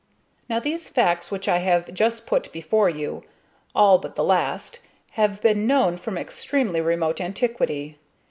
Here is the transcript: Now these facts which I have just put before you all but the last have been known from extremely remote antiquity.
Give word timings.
Now 0.49 0.57
these 0.59 0.89
facts 0.89 1.29
which 1.29 1.47
I 1.47 1.59
have 1.59 1.93
just 1.93 2.25
put 2.25 2.51
before 2.51 2.89
you 2.89 3.23
all 3.75 3.99
but 3.99 4.15
the 4.15 4.23
last 4.23 4.79
have 5.11 5.43
been 5.43 5.67
known 5.67 5.95
from 5.95 6.17
extremely 6.17 6.81
remote 6.81 7.21
antiquity. 7.21 7.99